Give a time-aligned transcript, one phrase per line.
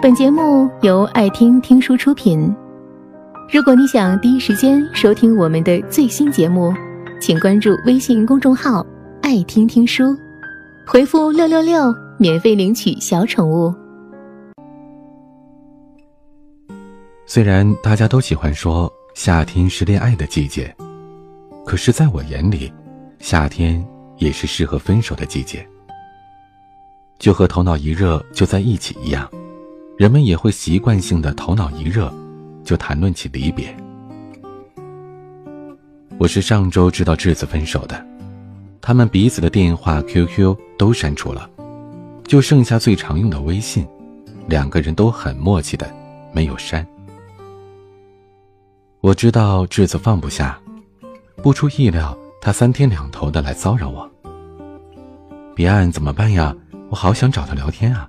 [0.00, 2.54] 本节目由爱听听书出品。
[3.52, 6.72] 如果你想第一时间收听我们的最新节目，
[7.20, 8.86] 请关注微信公众号
[9.22, 10.16] “爱听听书”，
[10.86, 13.74] 回复“六六六”免费领取小宠物。
[17.26, 20.72] 虽然大家都喜欢说夏天是恋爱的季节，
[21.66, 22.72] 可是在我眼里，
[23.18, 23.84] 夏天
[24.18, 25.66] 也是适合分手的季节。
[27.18, 29.28] 就和头脑一热就在一起一样，
[29.98, 32.08] 人们也会习惯性的头脑一热，
[32.62, 33.76] 就谈论起离别。
[36.18, 38.00] 我是上周知道智子分手的，
[38.80, 41.50] 他们彼此的电话、QQ 都删除了，
[42.22, 43.84] 就剩下最常用的微信，
[44.46, 45.92] 两个人都很默契的
[46.32, 46.86] 没有删。
[49.00, 50.60] 我知道智子放不下，
[51.42, 54.08] 不出意料，他三天两头的来骚扰我。
[55.56, 56.54] 彼岸怎么办呀？
[56.88, 58.08] 我好想找他聊天啊，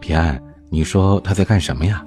[0.00, 0.40] 彼岸，
[0.76, 2.04] 你说他在干什么呀？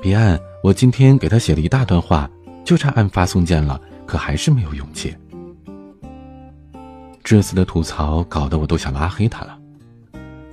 [0.00, 2.30] 彼岸，我今天给他写了一大段话，
[2.64, 5.14] 就差按发送键了，可还是没有勇气。
[7.22, 9.58] 智子的吐槽搞得我都想拉黑他了。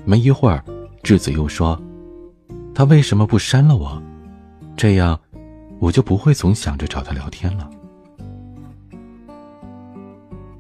[0.04, 0.62] 没一会儿，
[1.02, 1.82] 智子又说
[2.76, 4.04] ：“他为什么不删了我？
[4.76, 5.18] 这样，
[5.80, 7.70] 我就不会总想着找他聊天了。”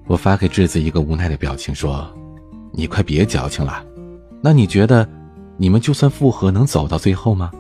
[0.07, 2.09] 我发给智子一个无奈的表情，说。
[2.71, 3.85] 你快别矫情了，
[4.41, 5.05] 那你觉得，
[5.57, 7.51] 你们就算复合能走到最后吗？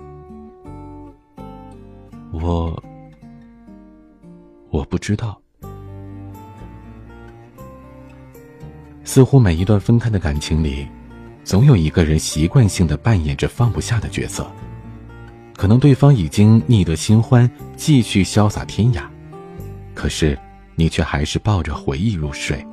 [2.31, 2.83] 我，
[4.69, 5.39] 我不知道。
[9.03, 10.87] 似乎每一段分开的感情里，
[11.43, 14.49] 总有一个人习惯性的扮演着放不下的角色。
[15.55, 19.03] 可能对方已经腻得新欢，继续潇洒天涯，
[19.93, 20.37] 可是
[20.75, 22.65] 你却还是抱着回忆入睡，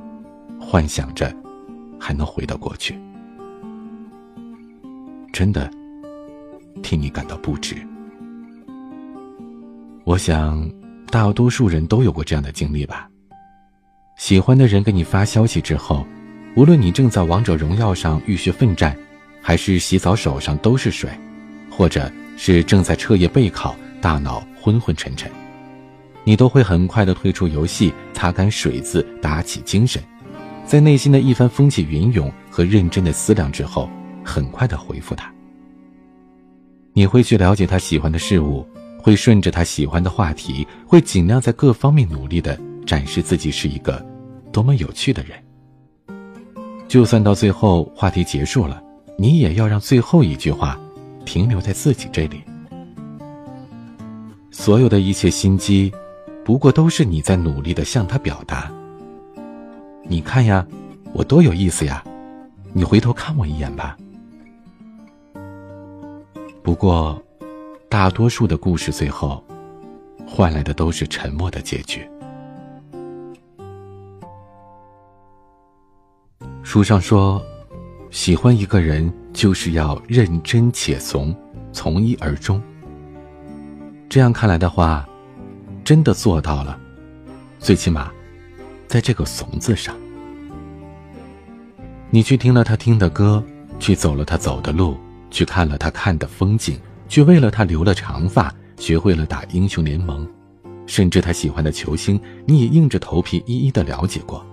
[0.59, 1.31] 幻想着。
[2.03, 2.99] 还能回到过去，
[5.31, 5.69] 真的
[6.83, 7.75] 替你感到不值。
[10.03, 10.69] 我想，
[11.09, 13.07] 大多数人都有过这样的经历吧。
[14.17, 16.05] 喜欢的人给你发消息之后，
[16.55, 18.97] 无论你正在王者荣耀上浴血奋战，
[19.41, 21.09] 还是洗澡手上都是水，
[21.69, 25.31] 或者是正在彻夜备考，大脑昏昏沉沉，
[26.23, 30.01] 你都会很快的退出游戏，擦干水渍，打起精神。
[30.65, 33.89] 在内心的一番风起云涌和认真的思量之后，
[34.23, 35.31] 很快的回复他。
[36.93, 38.67] 你会去了解他喜欢的事物，
[39.01, 44.05] 会顺着他喜欢的话题，会尽量在各方面努力的展示自己是一个
[44.51, 45.37] 多么有趣的人。
[46.87, 48.83] 就算到最后话题结束了，
[49.17, 50.77] 你也要让最后一句话
[51.25, 52.41] 停留在自己这里。
[54.51, 55.89] 所有的一切心机，
[56.43, 58.69] 不过都是你在努力的向他表达。
[60.03, 60.67] 你看呀，
[61.13, 62.03] 我多有意思呀！
[62.73, 63.97] 你回头看我一眼吧。
[66.71, 67.21] 不过，
[67.89, 69.43] 大多数的故事最后，
[70.25, 72.09] 换来的都是沉默的结局。
[76.63, 77.43] 书上说，
[78.09, 81.35] 喜欢一个人就是要认真且怂，
[81.73, 82.61] 从一而终。
[84.07, 85.05] 这样看来的话，
[85.83, 86.79] 真的做到了，
[87.59, 88.09] 最起码。
[88.87, 89.93] 在这个“怂”字上，
[92.09, 93.43] 你去听了他听的歌，
[93.77, 94.95] 去走了他走的路，
[95.31, 100.27] 去看了他看的风景，去为了他留了长发，学会了打英雄联盟，
[100.85, 104.45] 甚至他喜欢的球星，你也硬着头皮一一的了解过，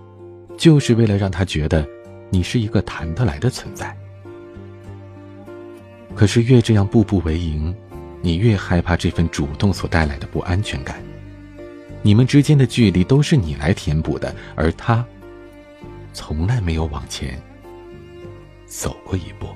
[0.56, 1.86] 就是为了让他觉得
[2.30, 3.94] 你是一个谈得来的存在。
[6.14, 7.74] 可是越这样步步为营，
[8.22, 11.02] 你越害怕这份主动所带来的不安全感。
[12.02, 15.04] 你们之间的距离都是你来填补的，而他
[16.12, 17.40] 从来没有往前
[18.66, 19.48] 走过一步。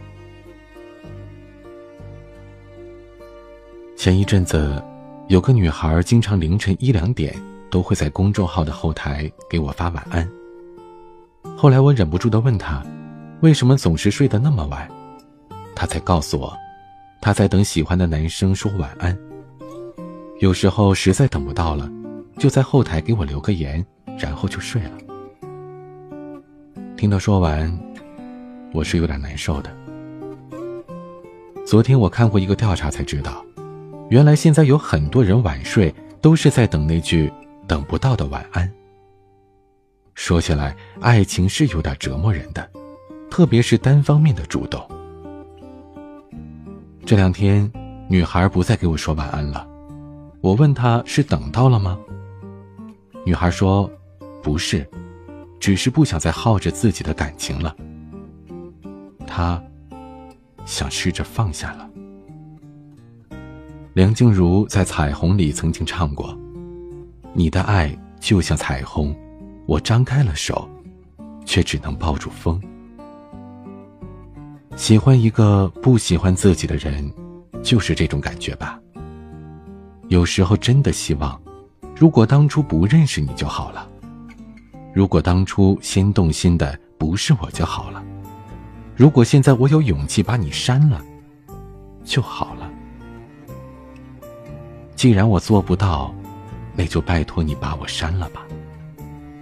[4.02, 4.82] 前一阵子，
[5.28, 7.32] 有个女孩经常凌晨一两点
[7.70, 10.28] 都会在公众号的后台给我发晚安。
[11.56, 12.82] 后来我忍不住的问她，
[13.42, 14.90] 为什么总是睡得那么晚？
[15.72, 16.52] 她才告诉我，
[17.20, 19.16] 她在等喜欢的男生说晚安。
[20.40, 21.88] 有时候实在等不到了。
[22.36, 23.86] 就在后台给我留个言，
[24.18, 24.90] 然后就睡了。
[26.96, 27.72] 听她说完，
[28.74, 29.70] 我是有点难受的。
[31.64, 33.44] 昨天我看过一个调查，才知道，
[34.08, 37.32] 原来现在有很多人晚睡都是在等那句
[37.66, 38.70] 等不到的晚安。
[40.14, 42.68] 说起来，爱情是有点折磨人的，
[43.30, 44.86] 特别是单方面的主动。
[47.06, 47.70] 这两天，
[48.08, 49.66] 女孩不再给我说晚安了，
[50.40, 51.98] 我问她是等到了吗？
[53.24, 53.90] 女孩说
[54.42, 54.86] ：“不是，
[55.58, 57.74] 只是不想再耗着自己的感情了。”
[59.26, 59.62] 她
[60.66, 61.88] 想试着放下了。
[63.94, 66.34] 梁静茹在《彩虹》里曾经唱过
[67.34, 69.14] ：“你的爱就像彩虹，
[69.66, 70.66] 我张开了手，
[71.44, 72.58] 却只能抱住风。”
[74.76, 77.12] 喜欢一个不喜欢自己的人，
[77.62, 78.80] 就是这种感觉吧。
[80.08, 81.38] 有时候真的希望，
[81.94, 83.86] 如果当初不认识你就好了；
[84.94, 88.02] 如果当初先动心的不是我就好了；
[88.96, 91.04] 如果现在我有勇气把你删了，
[92.04, 92.61] 就好了。
[95.02, 96.14] 既然我做不到，
[96.76, 98.46] 那就拜托你把我删了吧，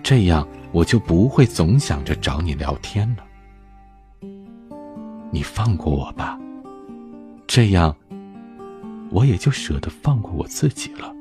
[0.03, 3.25] 这样我就不会总想着找你聊天了。
[5.31, 6.41] 你放过我吧，
[7.47, 7.95] 这样
[9.11, 11.15] 我也就舍得放过我自己了。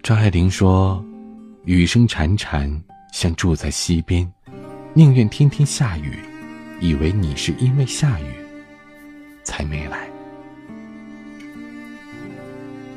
[0.00, 1.04] 张爱玲说
[1.66, 2.80] ：“雨声潺潺，
[3.12, 4.32] 像住在溪边，
[4.94, 6.20] 宁愿天天下雨，
[6.78, 8.26] 以为你是因为下雨。”
[9.48, 10.06] 才没来。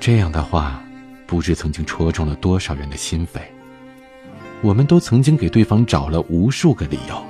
[0.02, 0.84] 这样的话，
[1.26, 3.40] 不知曾经戳中了多少人的心扉。
[4.62, 7.26] 我们都曾经给对方找了无数个理由，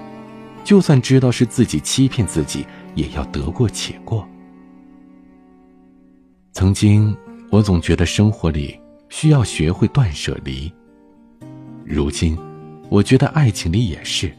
[0.63, 2.65] 就算知道是自己欺骗自己，
[2.95, 4.27] 也要得过且过。
[6.51, 7.15] 曾经，
[7.51, 8.77] 我总觉得生活里
[9.09, 10.73] 需要学会断舍离。
[11.85, 12.35] 如今，
[12.89, 14.33] 我觉得爱情里也是。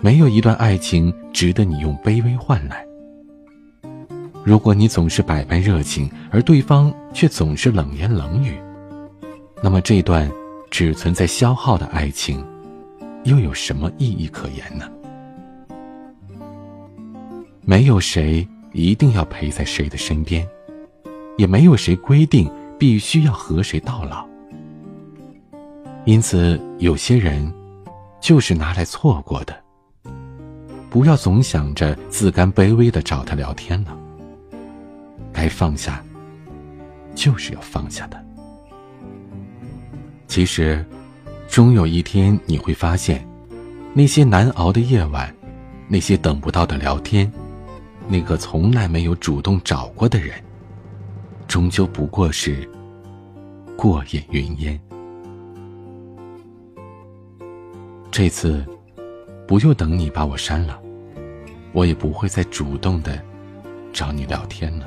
[0.00, 2.84] 没有一段爱情值得你用卑微换来。
[4.44, 8.54] 如果你总是百般热情，而对方却总是冷言冷语，
[9.62, 10.30] 那么这段
[10.70, 12.44] 只存在消耗的爱情，
[13.24, 14.86] 又有什么意义可言呢？
[17.62, 20.46] 没有谁一定要陪在谁的身边，
[21.38, 24.26] 也没有谁规定必须要和谁到老。
[26.04, 27.50] 因此，有些人
[28.20, 29.56] 就是拿来错过的。
[30.90, 33.98] 不要总想着自甘卑微的找他聊天了。
[35.34, 36.02] 该放下，
[37.14, 38.24] 就是要放下的。
[40.28, 40.82] 其实，
[41.48, 43.26] 终有一天你会发现，
[43.92, 45.34] 那些难熬的夜晚，
[45.88, 47.30] 那些等不到的聊天，
[48.08, 50.42] 那个从来没有主动找过的人，
[51.46, 52.68] 终究不过是
[53.76, 54.80] 过眼云烟。
[58.10, 58.64] 这次，
[59.46, 60.80] 不用等你把我删了，
[61.72, 63.20] 我也不会再主动的
[63.92, 64.86] 找你聊天了。